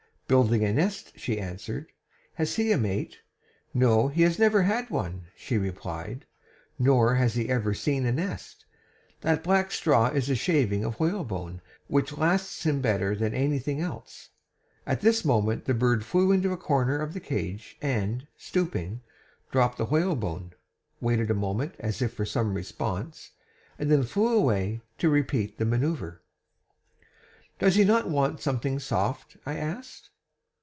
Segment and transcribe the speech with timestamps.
[0.31, 1.91] 'Building a nest,' she answered.
[2.35, 3.17] 'Has he a mate?'
[3.73, 6.25] 'No, he has never had one,' she replied,
[6.79, 8.63] 'nor has he ever seen a nest.
[9.19, 11.59] That black straw is a shaving of whalebone
[11.89, 14.29] which lasts him better than anything else.'
[14.87, 19.01] At this moment the bird flew into a corner of the cage, and, stooping,
[19.51, 20.53] dropped the whalebone,
[21.01, 23.31] waited a moment as if for some response,
[23.77, 26.21] and then flew away to repeat the manoeuvre.
[27.59, 30.07] "'Does he not want something soft?' I asked.